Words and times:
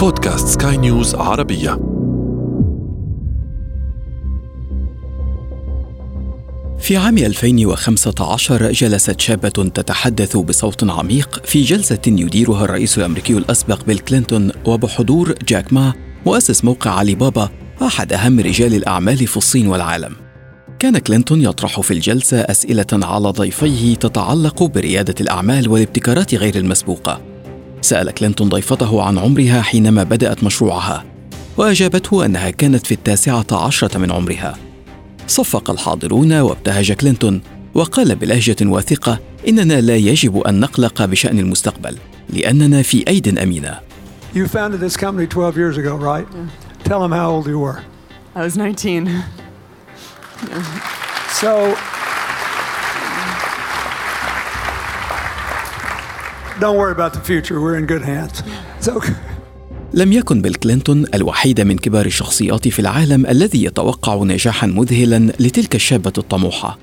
بودكاست 0.00 0.62
سكاي 0.62 0.76
نيوز 0.76 1.14
عربية. 1.14 1.70
في 6.78 6.96
عام 6.96 7.18
2015 7.18 8.72
جلست 8.72 9.20
شابة 9.20 9.48
تتحدث 9.48 10.36
بصوت 10.36 10.90
عميق 10.90 11.46
في 11.46 11.62
جلسة 11.62 11.98
يديرها 12.06 12.64
الرئيس 12.64 12.98
الأمريكي 12.98 13.32
الأسبق 13.32 13.84
بيل 13.84 13.98
كلينتون 13.98 14.50
وبحضور 14.66 15.34
جاك 15.48 15.72
ما 15.72 15.92
مؤسس 16.26 16.64
موقع 16.64 16.90
علي 16.90 17.14
بابا 17.14 17.48
أحد 17.82 18.12
أهم 18.12 18.40
رجال 18.40 18.74
الأعمال 18.74 19.26
في 19.26 19.36
الصين 19.36 19.66
والعالم. 19.66 20.16
كان 20.78 20.98
كلينتون 20.98 21.42
يطرح 21.42 21.80
في 21.80 21.90
الجلسة 21.90 22.40
أسئلة 22.40 22.86
على 22.92 23.28
ضيفيه 23.28 23.94
تتعلق 23.94 24.62
بريادة 24.62 25.14
الأعمال 25.20 25.68
والابتكارات 25.68 26.34
غير 26.34 26.56
المسبوقة. 26.56 27.29
سأل 27.82 28.10
كلينتون 28.10 28.48
ضيفته 28.48 29.02
عن 29.02 29.18
عمرها 29.18 29.62
حينما 29.62 30.02
بدأت 30.02 30.44
مشروعها 30.44 31.04
وأجابته 31.56 32.24
أنها 32.24 32.50
كانت 32.50 32.86
في 32.86 32.94
التاسعة 32.94 33.46
عشرة 33.52 33.98
من 33.98 34.12
عمرها 34.12 34.56
صفق 35.26 35.70
الحاضرون 35.70 36.32
وابتهج 36.32 36.92
كلينتون 36.92 37.40
وقال 37.74 38.16
بلهجة 38.16 38.56
واثقة 38.62 39.18
إننا 39.48 39.80
لا 39.80 39.96
يجب 39.96 40.38
أن 40.38 40.60
نقلق 40.60 41.04
بشأن 41.04 41.38
المستقبل 41.38 41.96
لأننا 42.28 42.82
في 42.82 43.08
أيد 43.08 43.38
أمينة 43.38 43.80
You 44.32 44.46
founded 44.46 44.78
this 44.78 44.96
company 44.96 45.26
12 45.26 45.56
years 45.56 45.76
ago, 45.76 45.96
right? 45.96 46.26
Yeah. 46.32 46.46
Tell 46.84 47.00
them 47.00 47.10
how 47.10 47.30
old 47.30 47.46
you 47.48 47.58
were. 47.58 47.82
I 48.34 48.42
was 48.44 48.56
19. 48.56 49.24
So, 51.32 51.74
don't 56.60 56.76
worry 56.76 56.92
about 56.92 57.12
the 57.18 57.24
future. 57.30 57.56
We're 57.60 57.78
in 57.82 57.86
good 57.86 58.04
hands. 58.12 58.42
It's 58.78 58.88
okay. 58.88 59.14
لم 59.94 60.12
يكن 60.12 60.42
بيل 60.42 60.54
كلينتون 60.54 61.06
الوحيد 61.14 61.60
من 61.60 61.78
كبار 61.78 62.06
الشخصيات 62.06 62.68
في 62.68 62.78
العالم 62.78 63.26
الذي 63.26 63.64
يتوقع 63.64 64.14
نجاحا 64.14 64.66
مذهلا 64.66 65.32
لتلك 65.40 65.74
الشابة 65.74 66.12
الطموحة 66.18 66.78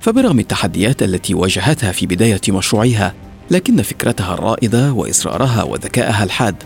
فبرغم 0.00 0.38
التحديات 0.38 1.02
التي 1.02 1.34
واجهتها 1.34 1.92
في 1.92 2.06
بداية 2.06 2.40
مشروعها 2.48 3.14
لكن 3.50 3.82
فكرتها 3.82 4.34
الرائدة 4.34 4.92
وإصرارها 4.92 5.62
وذكائها 5.62 6.24
الحاد 6.24 6.56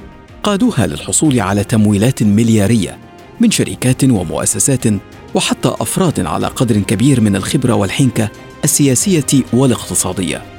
قادوها 0.43 0.87
للحصول 0.87 1.41
على 1.41 1.65
تمويلات 1.65 2.23
مليارية 2.23 2.99
من 3.41 3.51
شركات 3.51 4.05
ومؤسسات 4.05 4.85
وحتى 5.35 5.69
أفراد 5.81 6.21
على 6.27 6.47
قدر 6.47 6.81
كبير 6.81 7.21
من 7.21 7.37
الخبرة 7.37 7.75
والحنكة 7.75 8.29
السياسية 8.65 9.45
والاقتصادية 9.53 10.56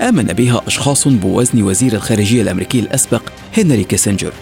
آمن 0.00 0.24
بها 0.24 0.62
أشخاص 0.66 1.08
بوزن 1.08 1.62
وزير 1.62 1.92
الخارجية 1.92 2.42
الأمريكي 2.42 2.80
الأسبق 2.80 3.22
هنري 3.56 3.84
كيسنجر 3.84 4.32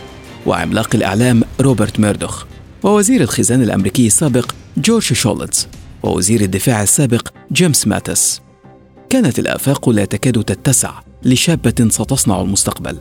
وعملاق 0.47 0.94
الإعلام 0.94 1.42
روبرت 1.60 2.00
ميردوخ 2.00 2.44
ووزير 2.83 3.20
الخزانة 3.20 3.64
الأمريكي 3.64 4.06
السابق 4.06 4.52
جورج 4.77 5.02
شولتز 5.02 5.69
ووزير 6.02 6.41
الدفاع 6.41 6.82
السابق 6.82 7.28
جيمس 7.52 7.86
ماتس. 7.86 8.41
كانت 9.10 9.38
الآفاق 9.38 9.88
لا 9.88 10.05
تكاد 10.05 10.44
تتسع 10.44 10.92
لشابة 11.22 11.88
ستصنع 11.91 12.41
المستقبل. 12.41 12.97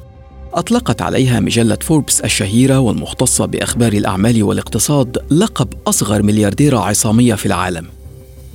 أطلقت 0.53 1.01
عليها 1.01 1.39
مجلة 1.39 1.77
فوربس 1.81 2.21
الشهيرة 2.21 2.79
والمختصة 2.79 3.45
بأخبار 3.45 3.93
الأعمال 3.93 4.43
والاقتصاد 4.43 5.17
لقب 5.31 5.67
أصغر 5.87 6.23
مليارديرة 6.23 6.79
عصامية 6.79 7.35
في 7.35 7.45
العالم. 7.45 7.85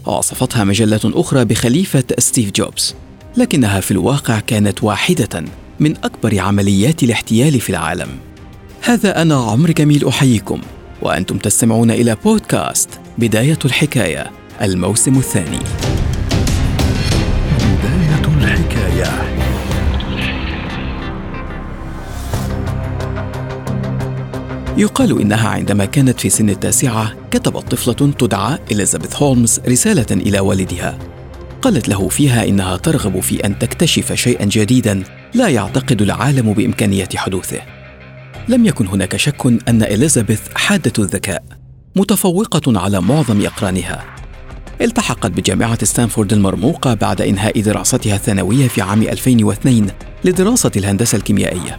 ووصفتها 0.07 0.65
مجلة 0.65 1.01
أخرى 1.05 1.45
بخليفة 1.45 2.05
ستيف 2.19 2.51
جوبز. 2.51 2.95
لكنها 3.39 3.81
في 3.81 3.91
الواقع 3.91 4.41
كانت 4.41 4.85
واحدة 4.85 5.45
من 5.81 5.97
أكبر 6.05 6.39
عمليات 6.39 7.03
الاحتيال 7.03 7.61
في 7.61 7.71
العالم. 7.71 8.09
هذا 8.83 9.23
أنا 9.23 9.35
عمر 9.35 9.71
جميل 9.71 10.09
أحييكم 10.09 10.61
وأنتم 11.03 11.39
تستمعون 11.39 11.91
إلى 11.91 12.17
بودكاست 12.25 12.89
بداية 13.19 13.59
الحكاية 13.65 14.31
الموسم 14.63 15.19
الثاني. 15.19 15.59
بداية 17.61 18.37
الحكاية. 18.39 19.29
يقال 24.77 25.21
إنها 25.21 25.49
عندما 25.49 25.85
كانت 25.85 26.21
في 26.21 26.31
سن 26.31 26.51
التاسعة 26.51 27.13
كتبت 27.31 27.71
طفلة 27.71 28.13
تدعى 28.13 28.59
إليزابيث 28.71 29.17
هولمز 29.17 29.61
رسالة 29.69 30.07
إلى 30.11 30.41
والدها. 30.41 30.99
قالت 31.69 31.89
له 31.89 32.09
فيها 32.09 32.45
إنها 32.49 32.77
ترغب 32.77 33.21
في 33.21 33.47
أن 33.47 33.59
تكتشف 33.59 34.13
شيئا 34.13 34.45
جديدا 34.45 35.03
لا 35.35 35.49
يعتقد 35.49 36.03
العالم 36.03 36.53
بإمكانية 36.53 37.09
حدوثه. 37.17 37.61
لم 38.49 38.67
يكن 38.67 38.87
هناك 38.87 39.17
شك 39.17 39.47
أن 39.69 39.83
إليزابيث 39.83 40.41
حادة 40.55 40.93
الذكاء 40.99 41.43
متفوقة 41.97 42.81
على 42.81 43.01
معظم 43.01 43.47
أقرانها. 43.47 44.05
التحقت 44.81 45.31
بجامعة 45.31 45.85
ستانفورد 45.85 46.33
المرموقة 46.33 46.95
بعد 46.95 47.21
إنهاء 47.21 47.61
دراستها 47.61 48.15
الثانوية 48.15 48.69
في 48.69 48.83
عام 48.83 49.03
2002 49.03 49.87
لدراسة 50.25 50.73
الهندسة 50.77 51.17
الكيميائية. 51.17 51.79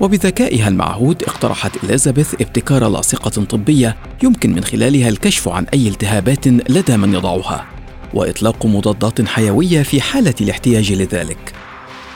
وبذكائها 0.00 0.68
المعهود 0.68 1.22
اقترحت 1.22 1.84
إليزابيث 1.84 2.34
ابتكار 2.34 2.88
لاصقة 2.88 3.44
طبية 3.44 3.96
يمكن 4.22 4.54
من 4.54 4.64
خلالها 4.64 5.08
الكشف 5.08 5.48
عن 5.48 5.64
أي 5.64 5.88
التهابات 5.88 6.46
لدى 6.46 6.96
من 6.96 7.14
يضعها. 7.14 7.81
وإطلاق 8.14 8.66
مضادات 8.66 9.28
حيوية 9.28 9.82
في 9.82 10.00
حالة 10.00 10.34
الاحتياج 10.40 10.92
لذلك. 10.92 11.52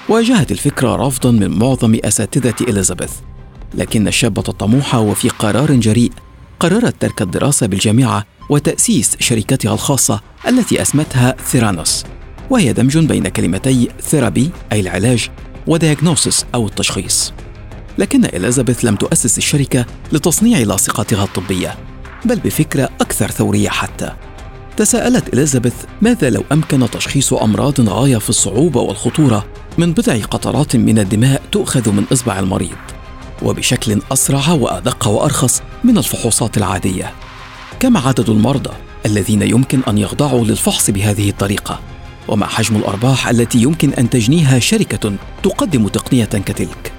واجهت 0.09 0.53
الفكرة 0.53 0.97
رفضا 1.07 1.31
من 1.31 1.59
معظم 1.59 1.99
أساتذة 2.05 2.55
إليزابيث 2.61 3.13
لكن 3.75 4.09
الشابة 4.09 4.45
الطموحة 4.49 5.01
وفي 5.01 5.29
قرار 5.29 5.73
جريء 5.73 6.11
قررت 6.61 7.03
ترك 7.03 7.23
الدراسة 7.23 7.67
بالجامعة 7.67 8.25
وتأسيس 8.51 9.17
شركتها 9.21 9.75
الخاصة 9.75 10.21
التي 10.49 10.83
أسمتها 10.83 11.37
ثيرانوس 11.47 12.05
وهي 12.51 12.73
دمج 12.73 12.99
بين 12.99 13.29
كلمتي 13.29 13.89
therapy 14.01 14.51
أي 14.73 14.81
العلاج 14.81 15.31
و 15.67 15.75
diagnosis 15.75 16.47
أو 16.55 16.67
التشخيص. 16.67 17.33
لكن 17.99 18.25
إليزابيث 18.25 18.85
لم 18.85 18.97
تؤسس 18.97 19.39
الشركة 19.39 19.87
لتصنيع 20.13 20.59
لاصقاتها 20.59 21.25
الطبية 21.25 21.75
بل 22.25 22.37
بفكرة 22.37 22.89
أكثر 23.01 23.31
ثورية 23.31 23.69
حتى. 23.69 24.13
تساءلت 24.77 25.35
إليزابيث 25.35 25.75
ماذا 26.03 26.31
لو 26.31 26.45
أمكن 26.53 26.91
تشخيص 26.91 27.33
أمراض 27.33 27.81
غاية 27.81 28.17
في 28.17 28.31
الصعوبة 28.31 28.81
والخطورة 28.81 29.47
من 29.79 29.93
بضع 29.93 30.25
قطرات 30.25 30.77
من 30.77 30.99
الدماء 30.99 31.43
تؤخذ 31.53 31.91
من 31.91 32.05
إصبع 32.13 32.39
المريض؟ 32.39 32.77
وبشكل 33.43 34.01
أسرع 34.13 34.53
وأدق 34.53 35.09
وأرخص 35.09 35.63
من 35.85 35.99
الفحوصات 35.99 36.57
العادية. 36.57 37.13
كم 37.81 37.97
عدد 37.97 38.31
المرضى 38.31 38.71
الذين 39.07 39.43
يمكن 39.43 39.81
أن 39.89 39.99
يخضعوا 39.99 40.45
للفحص 40.45 40.91
بهذه 40.91 41.31
الطريقة. 41.31 41.81
وما 42.29 42.47
حجم 42.47 42.77
الأرباح 42.77 43.29
التي 43.29 43.59
يمكن 43.59 43.93
أن 43.93 44.11
تجنيها 44.11 44.59
شركة 44.59 45.13
تقدم 45.43 45.89
تقنية 45.89 46.25
كتلك. 46.25 46.93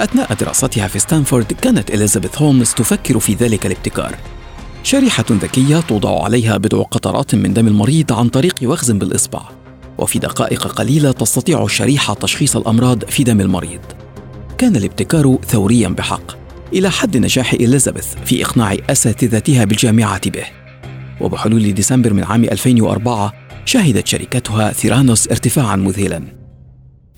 أثناء 0.00 0.34
دراستها 0.34 0.88
في 0.88 0.98
ستانفورد 0.98 1.52
كانت 1.52 1.90
إليزابيث 1.90 2.42
هولمز 2.42 2.74
تفكر 2.74 3.18
في 3.18 3.34
ذلك 3.34 3.66
الابتكار. 3.66 4.16
شريحة 4.86 5.24
ذكية 5.30 5.80
توضع 5.80 6.24
عليها 6.24 6.56
بضع 6.56 6.82
قطرات 6.82 7.34
من 7.34 7.54
دم 7.54 7.68
المريض 7.68 8.12
عن 8.12 8.28
طريق 8.28 8.54
وخز 8.62 8.90
بالإصبع. 8.90 9.40
وفي 9.98 10.18
دقائق 10.18 10.66
قليلة 10.66 11.12
تستطيع 11.12 11.64
الشريحة 11.64 12.14
تشخيص 12.14 12.56
الأمراض 12.56 13.04
في 13.04 13.24
دم 13.24 13.40
المريض. 13.40 13.80
كان 14.58 14.76
الابتكار 14.76 15.38
ثوريا 15.46 15.88
بحق. 15.88 16.36
إلى 16.72 16.90
حد 16.90 17.16
نجاح 17.16 17.52
إليزابيث 17.52 18.06
في 18.24 18.44
إقناع 18.44 18.76
أساتذتها 18.90 19.64
بالجامعة 19.64 20.30
به. 20.30 20.44
وبحلول 21.20 21.74
ديسمبر 21.74 22.12
من 22.12 22.24
عام 22.24 22.44
2004 22.44 23.32
شهدت 23.64 24.06
شركتها 24.06 24.72
ثيرانوس 24.72 25.28
ارتفاعا 25.28 25.76
مذهلا. 25.76 26.22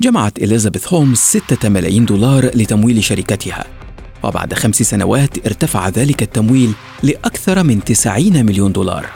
جمعت 0.00 0.38
إليزابيث 0.38 0.92
هولمز 0.92 1.18
ستة 1.18 1.68
ملايين 1.68 2.04
دولار 2.04 2.44
لتمويل 2.44 3.04
شركتها. 3.04 3.77
وبعد 4.22 4.54
خمس 4.54 4.82
سنوات 4.82 5.46
ارتفع 5.46 5.88
ذلك 5.88 6.22
التمويل 6.22 6.72
لأكثر 7.02 7.62
من 7.62 7.84
90 7.84 8.46
مليون 8.46 8.72
دولار. 8.72 9.06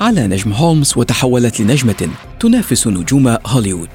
علا 0.00 0.26
نجم 0.26 0.52
هولمز 0.52 0.92
وتحولت 0.96 1.60
لنجمة 1.60 2.08
تنافس 2.40 2.86
نجوم 2.86 3.36
هوليوود. 3.46 3.88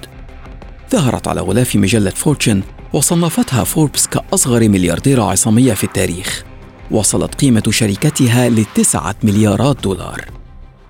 ظهرت 0.91 1.27
على 1.27 1.41
غلاف 1.41 1.75
مجلة 1.75 2.09
فورتشن 2.09 2.61
وصنفتها 2.93 3.63
فوربس 3.63 4.07
كأصغر 4.07 4.69
مليارديرة 4.69 5.23
عصامية 5.23 5.73
في 5.73 5.83
التاريخ. 5.83 6.43
وصلت 6.91 7.35
قيمة 7.35 7.63
شركتها 7.69 8.49
لتسعة 8.49 9.15
مليارات 9.23 9.77
دولار. 9.83 10.25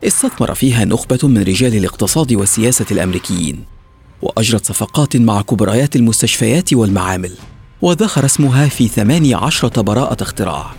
استثمر 0.04 0.54
فيها 0.54 0.86
نخبة 0.86 1.20
من 1.24 1.44
رجال 1.44 1.76
الاقتصاد 1.76 2.34
والسياسة 2.34 2.86
الأمريكيين. 2.92 3.66
وأجرت 4.22 4.66
صفقات 4.66 5.18
مع 5.18 5.42
كبريات 5.42 5.96
المستشفيات 5.96 6.74
والمعامل. 6.74 7.32
وذخر 7.86 8.26
اسمها 8.26 8.68
في 8.68 8.88
ثمانية 8.88 9.36
عشرة 9.36 9.82
براءة 9.82 10.24
اختراع. 10.24 10.72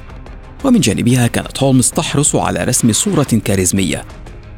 ومن 0.65 0.81
جانبها 0.81 1.27
كانت 1.27 1.63
هولمز 1.63 1.91
تحرص 1.91 2.37
على 2.37 2.65
رسم 2.65 2.93
صورة 2.93 3.41
كاريزمية. 3.45 4.05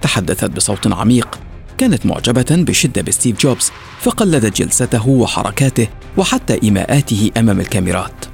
تحدثت 0.03 0.51
بصوت 0.51 0.87
عميق. 0.87 1.39
كانت 1.79 2.07
معجبة 2.07 2.47
بشدة 2.51 3.03
بستيف 3.03 3.41
جوبز 3.41 3.71
فقلدت 4.01 4.57
جلسته 4.57 5.09
وحركاته 5.09 5.89
وحتى 6.17 6.63
إيماءاته 6.63 7.31
أمام 7.37 7.61
الكاميرات. 7.61 8.25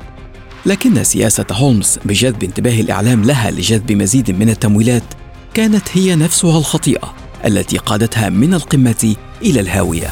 لكن 0.67 1.05
سياسة 1.05 1.47
هولمز 1.53 1.99
بجذب 2.05 2.45
انتباه 2.45 2.81
الإعلام 2.81 3.25
لها 3.25 3.51
لجذب 3.51 3.93
مزيد 3.93 4.31
من 4.31 4.51
التمويلات 4.51 5.05
كانت 5.55 5.89
هي 5.93 6.17
نفسها 6.17 6.59
الخطيئة 6.59 7.15
التي 7.47 7.79
قادتها 7.79 8.29
من 8.29 8.55
القمة 8.55 9.15
إلى 9.43 9.61
الهاوية. 9.61 10.11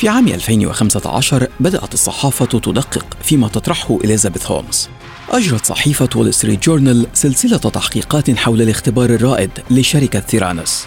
في 0.00 0.08
عام 0.08 0.28
2015 0.28 1.48
بدأت 1.60 1.94
الصحافة 1.94 2.46
تدقق 2.46 3.06
فيما 3.22 3.48
تطرحه 3.48 3.98
إليزابيث 4.04 4.46
هولمز. 4.46 4.88
أجرت 5.30 5.64
صحيفة 5.64 6.08
وول 6.16 6.34
ستريت 6.34 6.64
جورنال 6.64 7.06
سلسلة 7.14 7.56
تحقيقات 7.56 8.30
حول 8.30 8.62
الاختبار 8.62 9.10
الرائد 9.10 9.50
لشركة 9.70 10.20
ثيرانوس. 10.20 10.84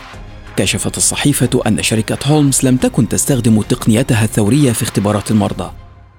كشفت 0.58 0.98
الصحيفة 0.98 1.62
أن 1.68 1.84
شركة 1.84 2.18
هولمز 2.26 2.60
لم 2.64 2.78
تكن 2.78 3.10
تستخدم 3.10 3.62
تقنيتها 3.62 4.24
الثورية 4.24 4.72
في 4.72 4.84
اختبارات 4.84 5.32
المرضى، 5.32 5.72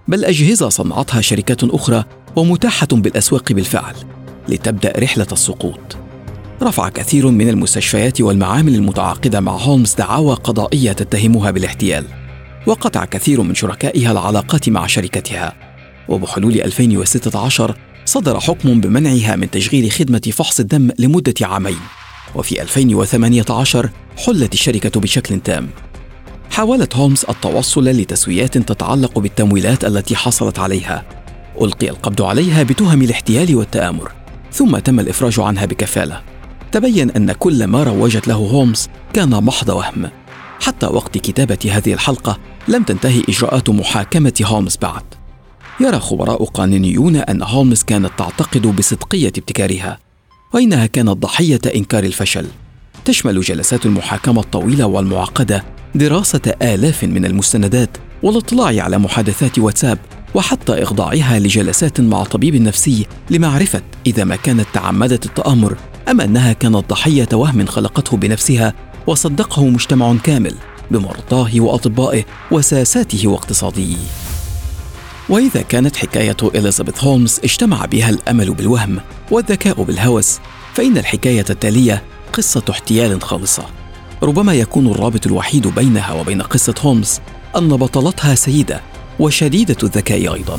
بل 0.09 0.25
أجهزة 0.25 0.69
صنعتها 0.69 1.21
شركات 1.21 1.65
أخرى 1.65 2.05
ومتاحة 2.37 2.89
بالأسواق 2.93 3.53
بالفعل 3.53 3.95
لتبدأ 4.49 4.93
رحلة 4.99 5.29
السقوط. 5.33 5.97
رفع 6.63 6.89
كثير 6.89 7.29
من 7.31 7.49
المستشفيات 7.49 8.21
والمعامل 8.21 8.75
المتعاقدة 8.75 9.41
مع 9.41 9.53
هولمز 9.53 9.95
دعاوى 9.95 10.35
قضائية 10.35 10.93
تتهمها 10.93 11.51
بالاحتيال 11.51 12.24
وقطع 12.67 13.05
كثير 13.05 13.43
من 13.43 13.55
شركائها 13.55 14.13
العلاقات 14.13 14.69
مع 14.69 14.87
شركتها. 14.87 15.53
وبحلول 16.09 16.61
2016 16.61 17.77
صدر 18.05 18.41
حكم 18.41 18.81
بمنعها 18.81 19.37
من 19.37 19.51
تشغيل 19.51 19.93
خدمة 19.93 20.33
فحص 20.33 20.61
الدم 20.61 20.91
لمدة 20.99 21.35
عامين. 21.43 21.79
وفي 22.35 22.63
2018 22.63 23.91
حلت 24.17 24.55
الشركة 24.55 25.01
بشكل 25.01 25.41
تام. 25.41 25.69
حاولت 26.51 26.97
هولمز 26.97 27.25
التوصل 27.29 27.85
لتسويات 27.85 28.59
تتعلق 28.59 29.19
بالتمويلات 29.19 29.85
التي 29.85 30.17
حصلت 30.17 30.59
عليها. 30.59 31.05
ألقي 31.63 31.89
القبض 31.89 32.23
عليها 32.23 32.63
بتهم 32.63 33.03
الاحتيال 33.03 33.57
والتآمر. 33.57 34.13
ثم 34.53 34.79
تم 34.79 35.01
الإفراج 35.01 35.41
عنها 35.41 35.67
بكفالة. 35.67 36.23
تبين 36.73 37.11
أن 37.11 37.33
كل 37.33 37.65
ما 37.65 37.83
روجت 37.83 38.29
له 38.29 38.35
هولمز 38.35 38.89
كان 39.13 39.31
محض 39.31 39.69
وهم. 39.69 40.11
حتى 40.65 40.87
وقت 40.87 41.19
كتابة 41.19 41.59
هذه 41.71 41.93
الحلقة 41.93 42.39
لم 42.69 42.83
تنتهي 42.83 43.23
إجراءات 43.29 43.71
محاكمة 43.71 44.33
هولمز 44.43 44.77
بعد. 44.83 45.03
يرى 45.81 46.01
خبراء 46.01 46.45
قانونيون 46.45 47.17
أن 47.17 47.43
هولمز 47.43 47.83
كانت 47.83 48.11
تعتقد 48.19 48.67
بصدقية 48.67 49.29
ابتكارها 49.29 49.99
وإنها 50.53 50.87
كانت 50.87 51.11
ضحية 51.11 51.61
إنكار 51.75 52.05
الفشل. 52.05 52.47
تشمل 53.05 53.41
جلسات 53.41 53.87
المحاكمة 53.87 54.41
الطويلة 54.41 54.87
والمعقدة 54.87 55.65
دراسة 55.95 56.55
آلاف 56.63 57.05
من 57.05 57.25
المستندات 57.25 57.91
والاطلاع 58.23 58.85
على 58.85 58.99
محادثات 58.99 59.59
واتساب 59.59 59.99
وحتى 60.35 60.83
إخضاعها 60.83 61.39
لجلسات 61.39 62.01
مع 62.01 62.25
طبيب 62.25 62.55
نفسي 62.55 63.07
لمعرفة 63.31 63.83
إذا 64.07 64.25
ما 64.25 64.37
كانت 64.37 64.67
تعمدت 64.75 65.27
التآمر 65.27 65.77
أم 66.09 66.21
أنها 66.21 66.53
كانت 66.53 66.91
ضحية 66.91 67.29
وهم 67.33 67.67
خلقته 67.67 68.17
بنفسها 68.17 68.75
وصدقه 69.07 69.67
مجتمع 69.67 70.17
كامل 70.23 70.55
بمرضاه 70.91 71.51
وأطبائه 71.57 72.25
وساساته 72.51 73.29
واقتصاديه 73.29 73.97
وإذا 75.29 75.63
كانت 75.63 75.97
حكاية 75.97 76.37
إليزابيث 76.55 77.05
هولمز 77.05 77.41
اجتمع 77.45 77.85
بها 77.85 78.11
الأمل 78.11 78.55
بالوهم 78.55 79.01
والذكاء 79.31 79.83
بالهوس 79.83 80.39
فإن 80.75 80.99
الحكاية 80.99 81.45
التالية 81.51 82.03
قصة 82.33 82.63
احتيال 82.71 83.23
خالصة. 83.23 83.65
ربما 84.23 84.55
يكون 84.55 84.87
الرابط 84.87 85.27
الوحيد 85.27 85.67
بينها 85.67 86.13
وبين 86.13 86.43
قصة 86.43 86.75
هولمز 86.81 87.21
أن 87.57 87.69
بطلتها 87.69 88.35
سيدة 88.35 88.81
وشديدة 89.19 89.77
الذكاء 89.83 90.35
أيضا. 90.35 90.59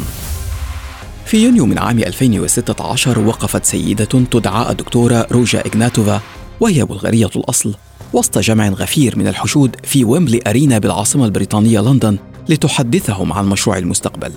في 1.26 1.44
يونيو 1.44 1.66
من 1.66 1.78
عام 1.78 2.00
2016 2.00 3.20
وقفت 3.20 3.66
سيدة 3.66 4.06
تدعى 4.06 4.72
الدكتورة 4.72 5.28
روجا 5.32 5.64
إغناتوفا 5.66 6.22
وهي 6.60 6.86
بلغارية 6.86 7.30
الأصل 7.36 7.76
وسط 8.14 8.38
جمع 8.38 8.70
غفير 8.70 9.18
من 9.18 9.28
الحشود 9.28 9.76
في 9.84 10.06
ويمبلي 10.06 10.40
أرينا 10.48 10.78
بالعاصمة 10.78 11.26
البريطانية 11.26 11.80
لندن 11.80 12.18
لتحدثهم 12.50 13.34
عن 13.34 13.46
مشروع 13.46 13.78
المستقبل. 13.78 14.32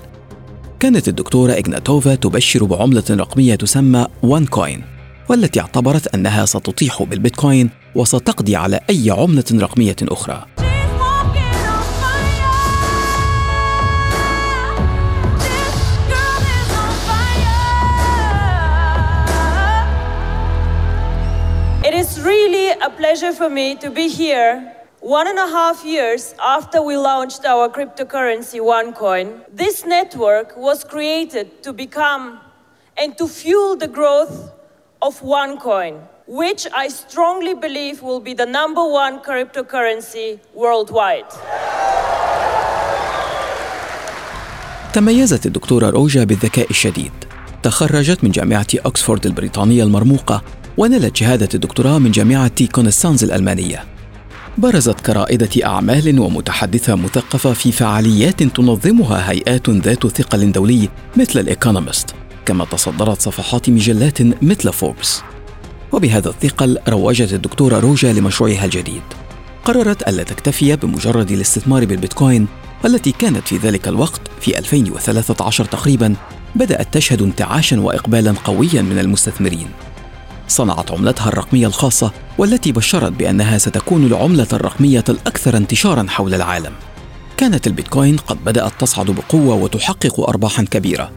كانت 0.81 1.09
الدكتورة 1.09 1.53
إغناتوفا 1.53 2.15
تبشر 2.15 2.65
بعملة 2.65 3.05
رقمية 3.11 3.55
تسمى 3.55 4.07
وان 4.23 4.47
كوين 4.47 4.85
والتي 5.29 5.61
اعتبرت 5.61 6.15
أنها 6.15 6.45
ستطيح 6.45 7.03
بالبيتكوين 7.03 7.71
وستقضي 7.95 8.57
على 8.57 8.81
أي 8.91 9.11
عملة 9.11 9.45
رقمية 9.53 9.97
أخرى. 10.03 10.58
Pleasure 23.19 23.37
for 23.37 23.51
me 23.51 23.75
to 23.75 23.91
be 23.91 24.07
here 24.07 24.53
one 25.01 25.27
and 25.27 25.39
a 25.39 25.49
half 25.59 25.85
years 25.85 26.35
after 26.57 26.79
we 26.81 26.97
launched 26.97 27.45
our 27.45 27.69
cryptocurrency 27.69 28.61
OneCoin. 28.61 29.27
This 29.53 29.85
network 29.85 30.57
was 30.57 30.85
created 30.85 31.47
to 31.65 31.73
become 31.73 32.39
and 32.97 33.19
to 33.19 33.27
fuel 33.27 33.75
the 33.77 33.89
growth 33.89 34.53
of 35.03 35.21
OneCoin, 35.21 35.95
which 36.29 36.63
I 36.83 36.87
strongly 36.89 37.55
believe 37.55 38.03
will 38.03 38.21
be 38.21 38.35
the 38.35 38.47
number 38.47 38.85
one 39.03 39.15
cryptocurrency 39.29 40.39
worldwide. 40.55 41.33
تميزت 44.93 45.47
الدكتورة 45.47 45.91
روجا 45.91 46.25
بالذكاء 46.25 46.71
الشديد 46.71 47.13
تخرجت 47.63 48.25
من 48.25 48.31
جامعة 48.31 48.67
أكسفورد 48.75 49.27
البريطانية 49.27 49.83
المرموقة 49.83 50.43
ونالت 50.79 51.17
شهادة 51.17 51.49
الدكتوراه 51.55 51.99
من 51.99 52.11
جامعة 52.11 52.67
كونستانز 52.73 53.25
الألمانية. 53.25 53.85
برزت 54.59 55.01
كرائدة 55.01 55.67
أعمال 55.67 56.21
ومتحدثة 56.21 56.95
مثقفة 56.95 57.53
في 57.53 57.73
فعاليات 57.73 58.43
تنظمها 58.43 59.31
هيئات 59.31 59.71
ذات 59.71 60.07
ثقل 60.07 60.53
دولي 60.53 60.89
مثل 61.17 61.41
الإيكونومست 61.41 62.15
كما 62.47 62.65
تصدرت 62.65 63.21
صفحات 63.21 63.71
مجلات 63.71 64.23
مثل 64.43 64.73
فوربس. 64.73 65.23
وبهذا 65.93 66.29
الثقل 66.29 66.79
روجت 66.89 67.33
الدكتورة 67.33 67.81
روجا 67.81 68.13
لمشروعها 68.13 68.65
الجديد. 68.65 69.03
قررت 69.65 70.09
ألا 70.09 70.23
تكتفي 70.23 70.77
بمجرد 70.77 71.31
الاستثمار 71.31 71.85
بالبيتكوين 71.85 72.47
والتي 72.85 73.13
كانت 73.13 73.49
في 73.49 73.57
ذلك 73.57 73.89
الوقت 73.89 74.21
في 74.41 74.59
2013 74.59 75.65
تقريبا 75.65 76.15
بدأت 76.55 76.95
تشهد 76.95 77.23
انتعاشا 77.23 77.81
وإقبالا 77.81 78.35
قويا 78.45 78.83
من 78.83 78.99
المستثمرين. 78.99 79.69
صنعت 80.49 80.91
عملتها 80.91 81.29
الرقمية 81.29 81.67
الخاصة 81.67 82.13
والتي 82.39 82.73
بشرت 82.73 83.13
بأنها 83.13 83.59
ستكون 83.59 84.07
العملة 84.07 84.47
الرقمية 84.53 85.05
الأكثر 85.09 85.57
انتشارا 85.57 86.07
حول 86.09 86.35
العالم. 86.35 86.73
كانت 87.37 87.67
البيتكوين 87.67 88.17
قد 88.17 88.45
بدأت 88.45 88.73
تصعد 88.79 89.07
بقوة 89.11 89.55
وتحقق 89.55 90.21
أرباحا 90.21 90.63
كبيرة. 90.63 91.11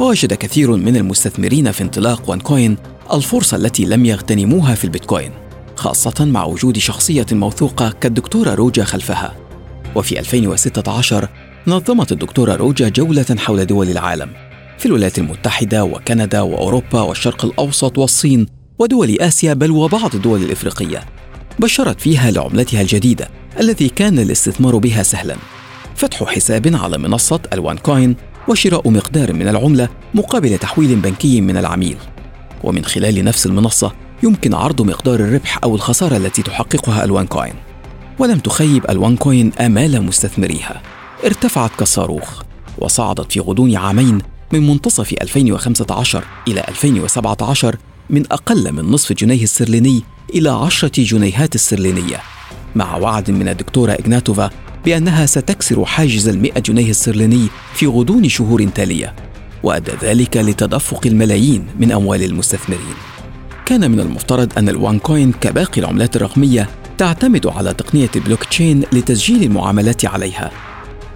ووجد 0.00 0.34
كثير 0.34 0.76
من 0.76 0.96
المستثمرين 0.96 1.72
في 1.72 1.82
انطلاق 1.82 2.30
وان 2.30 2.40
كوين 2.40 2.76
الفرصة 3.12 3.56
التي 3.56 3.84
لم 3.84 4.06
يغتنموها 4.06 4.74
في 4.74 4.84
البيتكوين، 4.84 5.32
خاصة 5.76 6.24
مع 6.24 6.44
وجود 6.44 6.78
شخصية 6.78 7.26
موثوقة 7.32 7.90
كالدكتورة 8.00 8.54
روجا 8.54 8.84
خلفها. 8.84 9.36
وفي 9.96 10.20
2016 10.20 11.28
نظمت 11.66 12.12
الدكتورة 12.12 12.54
روجا 12.54 12.88
جولة 12.88 13.36
حول 13.38 13.66
دول 13.66 13.90
العالم 13.90 14.30
في 14.78 14.86
الولايات 14.86 15.18
المتحدة 15.18 15.84
وكندا 15.84 16.40
وأوروبا 16.40 17.00
والشرق 17.00 17.44
الأوسط 17.44 17.98
والصين 17.98 18.46
ودول 18.80 19.16
آسيا 19.20 19.54
بل 19.54 19.70
وبعض 19.70 20.14
الدول 20.14 20.42
الإفريقية 20.42 21.04
بشرت 21.58 22.00
فيها 22.00 22.30
لعملتها 22.30 22.80
الجديدة 22.80 23.28
التي 23.60 23.88
كان 23.88 24.18
الاستثمار 24.18 24.76
بها 24.76 25.02
سهلا. 25.02 25.36
فتح 25.96 26.24
حساب 26.24 26.76
على 26.76 26.98
منصة 26.98 27.40
ال 27.52 27.78
OneCoin 27.78 28.16
وشراء 28.48 28.90
مقدار 28.90 29.32
من 29.32 29.48
العملة 29.48 29.88
مقابل 30.14 30.58
تحويل 30.58 30.96
بنكي 30.96 31.40
من 31.40 31.56
العميل. 31.56 31.96
ومن 32.64 32.84
خلال 32.84 33.24
نفس 33.24 33.46
المنصة 33.46 33.92
يمكن 34.22 34.54
عرض 34.54 34.82
مقدار 34.82 35.20
الربح 35.20 35.58
أو 35.64 35.74
الخسارة 35.74 36.16
التي 36.16 36.42
تحققها 36.42 37.04
ال 37.04 37.26
OneCoin. 37.26 37.54
ولم 38.18 38.38
تخيب 38.38 38.90
ال 38.90 39.16
OneCoin 39.16 39.52
آمال 39.52 40.02
مستثمريها. 40.02 40.82
ارتفعت 41.24 41.70
كالصاروخ 41.78 42.42
وصعدت 42.78 43.32
في 43.32 43.40
غضون 43.40 43.76
عامين 43.76 44.18
من 44.52 44.66
منتصف 44.66 45.12
2015 45.12 46.24
إلى 46.48 46.64
2017 46.68 47.76
من 48.10 48.32
أقل 48.32 48.72
من 48.72 48.84
نصف 48.84 49.12
جنيه 49.12 49.44
استرليني 49.44 50.02
إلى 50.34 50.50
عشرة 50.50 51.02
جنيهات 51.02 51.54
استرلينية 51.54 52.20
مع 52.74 52.96
وعد 52.96 53.30
من 53.30 53.48
الدكتورة 53.48 53.92
إغناتوفا 53.92 54.50
بأنها 54.84 55.26
ستكسر 55.26 55.84
حاجز 55.84 56.28
المئة 56.28 56.60
جنيه 56.60 56.90
استرليني 56.90 57.46
في 57.74 57.86
غضون 57.86 58.28
شهور 58.28 58.64
تالية 58.64 59.14
وأدى 59.62 59.92
ذلك 60.02 60.36
لتدفق 60.36 61.00
الملايين 61.06 61.66
من 61.80 61.92
أموال 61.92 62.22
المستثمرين. 62.22 62.94
كان 63.66 63.90
من 63.90 64.00
المفترض 64.00 64.58
أن 64.58 64.68
ال 64.68 64.98
OneCoin 64.98 65.32
كباقي 65.32 65.80
العملات 65.80 66.16
الرقمية 66.16 66.68
تعتمد 66.98 67.46
على 67.46 67.74
تقنية 67.74 68.10
البلوك 68.16 68.44
تشين 68.44 68.82
لتسجيل 68.92 69.42
المعاملات 69.42 70.04
عليها 70.04 70.50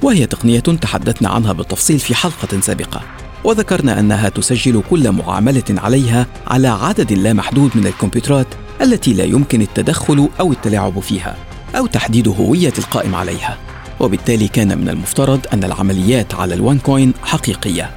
وهي 0.03 0.27
تقنية 0.27 0.61
تحدثنا 0.61 1.29
عنها 1.29 1.53
بالتفصيل 1.53 1.99
في 1.99 2.15
حلقة 2.15 2.61
سابقة. 2.61 3.03
وذكرنا 3.45 4.01
أنها 4.01 4.29
تسجل 4.29 4.83
كل 4.91 5.13
معاملة 5.13 5.65
عليها 5.71 6.27
على 6.47 6.69
عدد 6.69 7.13
لا 7.13 7.33
محدود 7.33 7.71
من 7.75 7.87
الكمبيوترات 7.87 8.47
التي 8.83 9.15
لا 9.15 9.25
يمكن 9.25 9.63
التدخل 9.63 10.29
أو 10.41 10.53
التلاعب 10.53 11.01
فيها 11.01 11.37
أو 11.77 11.87
تحديد 11.87 12.29
هوية 12.29 12.73
القائم 12.79 13.15
عليها. 13.15 13.59
وبالتالي 14.01 14.49
كان 14.49 14.79
من 14.79 14.89
المفترض 14.89 15.41
أن 15.53 15.65
العمليات 15.65 16.35
على 16.35 16.55
ال 16.55 16.79
OneCoin 16.79 17.13
حقيقية. 17.23 17.91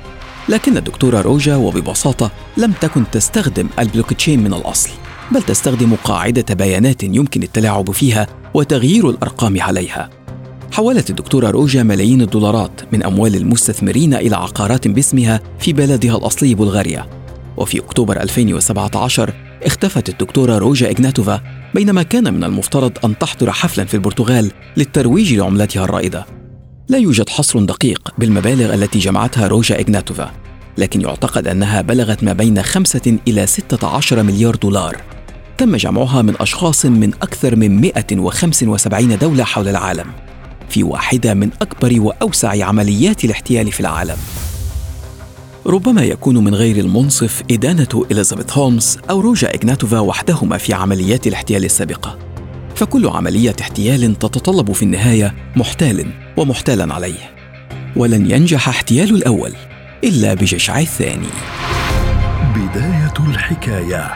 لكن 0.50 0.78
الدكتورة 0.78 1.22
روجا 1.22 1.56
وببساطة 1.56 2.32
لم 2.58 2.72
تكن 2.82 3.04
تستخدم 3.12 3.68
البلوكتشين 3.80 4.44
من 4.44 4.54
الأصل 4.54 4.90
بل 5.32 5.44
تستخدم 5.44 5.96
قاعدة 6.04 6.56
بيانات 6.56 7.04
يمكن 7.04 7.44
التلاعب 7.44 7.92
فيها 7.92 8.28
وتغيير 8.54 9.10
الأرقام 9.10 9.62
عليها. 9.62 10.17
حولت 10.72 11.10
الدكتورة 11.10 11.50
روجا 11.50 11.84
ملايين 11.84 12.22
الدولارات 12.22 12.82
من 12.94 13.04
أموال 13.04 13.36
المستثمرين 13.36 14.14
إلى 14.14 14.36
عقارات 14.36 14.88
باسمها 14.88 15.42
في 15.60 15.74
بلدها 15.74 16.18
الأصلي 16.18 16.56
بلغاريا. 16.56 17.06
وفي 17.58 17.80
أكتوبر 17.80 18.22
2017 18.22 19.34
اختفت 19.64 20.10
الدكتورة 20.10 20.58
روجا 20.58 20.92
إغناتوفا 20.92 21.42
بينما 21.74 22.04
كان 22.04 22.34
من 22.34 22.44
المفترض 22.44 22.92
أن 23.06 23.18
تحضر 23.18 23.52
حفلا 23.52 23.86
في 23.86 23.94
البرتغال 23.94 24.52
للترويج 24.78 25.34
لعملتها 25.34 25.84
الرائدة. 25.84 26.26
لا 26.90 26.98
يوجد 26.98 27.30
حصر 27.30 27.60
دقيق 27.60 28.14
بالمبالغ 28.18 28.74
التي 28.74 29.00
جمعتها 29.00 29.48
روجا 29.48 29.80
إغناتوفا 29.80 30.32
لكن 30.78 31.02
يعتقد 31.02 31.48
أنها 31.48 31.82
بلغت 31.82 32.24
ما 32.24 32.34
بين 32.34 32.62
خمسة 32.62 33.18
إلى 33.28 33.48
ستة 33.48 33.88
عشر 33.88 34.24
مليار 34.24 34.56
دولار. 34.56 34.98
تم 35.58 35.76
جمعها 35.76 36.22
من 36.22 36.34
أشخاص 36.40 36.86
من 36.86 37.14
أكثر 37.14 37.56
من 37.56 37.82
175 37.82 39.18
دولة 39.18 39.44
حول 39.44 39.68
العالم. 39.68 40.06
في 40.70 40.84
واحدة 40.84 41.34
من 41.34 41.50
أكبر 41.62 42.02
وأوسع 42.02 42.66
عمليات 42.66 43.26
الاحتيال 43.26 43.72
في 43.72 43.80
العالم. 43.80 44.18
ربما 45.66 46.04
يكون 46.04 46.38
من 46.44 46.56
غير 46.56 46.78
المنصف 46.78 47.44
إدانة 47.52 48.06
إليزابيث 48.12 48.58
هولمز 48.58 48.98
أو 49.10 49.20
روجا 49.20 49.56
إغناتوفا 49.56 50.00
وحدهما 50.00 50.58
في 50.58 50.74
عمليات 50.74 51.28
الاحتيال 51.28 51.66
السابقة. 51.66 52.18
فكل 52.76 53.08
عملية 53.08 53.56
احتيال 53.62 54.20
تتطلب 54.20 54.72
في 54.72 54.84
النهاية 54.84 55.36
محتال 55.56 56.06
ومحتالا 56.38 56.94
عليه. 56.94 57.32
ولن 57.96 58.32
ينجح 58.32 58.70
احتيال 58.70 59.16
الأول 59.16 59.54
إلا 60.04 60.34
بجشع 60.34 60.80
الثاني. 60.80 61.28
بداية 62.56 63.30
الحكاية. 63.30 64.14